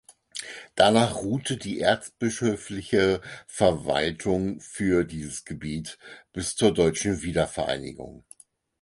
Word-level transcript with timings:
Danach 0.73 1.17
ruhte 1.17 1.57
die 1.57 1.79
erzbischöfliche 1.79 3.21
Verwaltung 3.45 4.59
für 4.59 5.03
dieses 5.05 5.45
Gebiet 5.45 5.99
bis 6.33 6.55
zur 6.55 6.73
deutschen 6.73 7.21
Wiedervereinigung. 7.21 8.23